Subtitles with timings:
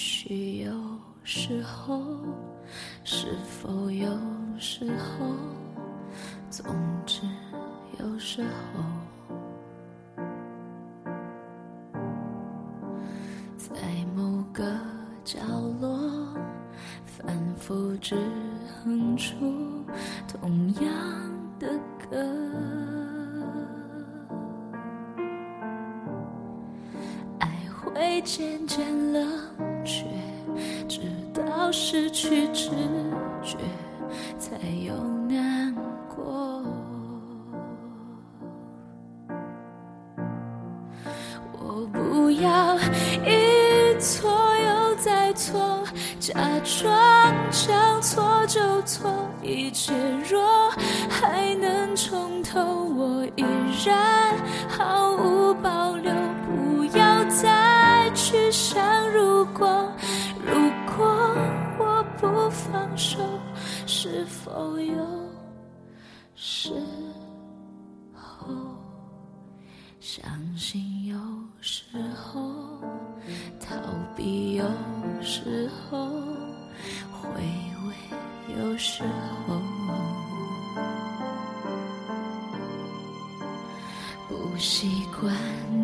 [0.00, 0.72] 也许有
[1.24, 2.00] 时候，
[3.04, 4.08] 是否有
[4.58, 5.26] 时候，
[6.48, 6.74] 总
[7.04, 7.20] 之
[7.98, 8.82] 有时候，
[13.58, 13.74] 在
[14.16, 14.64] 某个
[15.22, 15.38] 角
[15.82, 16.34] 落，
[17.04, 18.16] 反复只
[18.82, 19.84] 哼出
[20.26, 20.90] 同样
[21.58, 21.68] 的
[22.08, 22.16] 歌。
[27.38, 29.28] 爱会渐渐冷
[29.84, 30.04] 却，
[30.88, 31.00] 直
[31.32, 32.70] 到失去知
[33.42, 33.56] 觉，
[34.38, 34.56] 才
[34.86, 34.94] 有
[35.28, 35.74] 难
[36.08, 36.62] 过。
[41.52, 42.76] 我不要
[43.24, 45.82] 一错又再错，
[46.18, 46.34] 假
[46.64, 49.10] 装想错就错，
[49.42, 49.92] 一切
[50.28, 50.70] 若
[51.08, 52.60] 还能重头，
[52.96, 53.44] 我依
[53.86, 54.34] 然
[54.68, 54.99] 好
[62.72, 63.18] 放手，
[63.86, 65.04] 是否有
[66.34, 66.72] 时
[68.14, 68.54] 候？
[69.98, 70.24] 相
[70.56, 71.18] 信有
[71.60, 72.50] 时候，
[73.60, 73.76] 逃
[74.16, 74.64] 避有
[75.20, 76.08] 时候，
[77.12, 77.40] 回
[77.86, 77.94] 味
[78.56, 79.02] 有时
[79.46, 79.60] 候，
[84.28, 85.34] 不习惯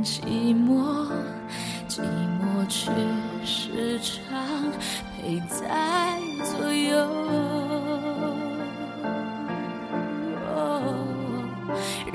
[0.03, 1.07] 寂寞，
[1.89, 2.91] 寂寞却
[3.77, 4.73] 时常
[5.21, 6.97] 陪在左右。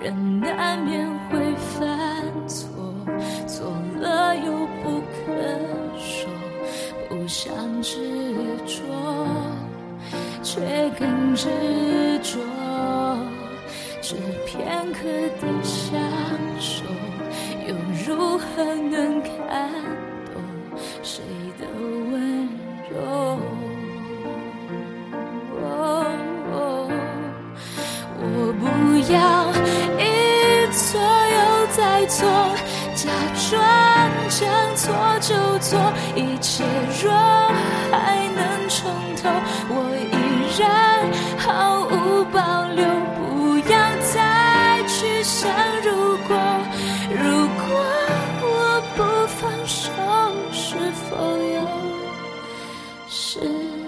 [0.02, 1.88] 人难免会犯
[2.48, 2.66] 错，
[3.46, 5.30] 错了又不肯
[6.00, 6.28] 说，
[7.08, 7.54] 不想
[7.84, 8.00] 执
[8.66, 8.82] 着，
[10.42, 11.48] 却更执
[12.24, 12.40] 着，
[14.02, 14.16] 只
[14.48, 15.04] 片刻
[15.40, 16.02] 的相
[16.60, 16.84] 守，
[17.68, 19.30] 又如何能看
[20.10, 20.11] 懂
[21.14, 21.22] 谁
[21.60, 21.68] 的
[22.10, 22.48] 温
[22.90, 22.96] 柔？
[28.24, 28.24] 我
[28.58, 28.64] 不
[29.12, 29.20] 要
[30.00, 30.02] 一
[30.72, 30.80] 错
[31.36, 31.38] 又
[31.76, 32.16] 再错，
[32.96, 33.12] 假
[33.50, 33.52] 装
[34.30, 34.40] 将
[34.78, 34.80] 错
[35.20, 35.70] 就错，
[36.16, 36.64] 一切
[37.04, 37.12] 若
[53.32, 53.81] 是？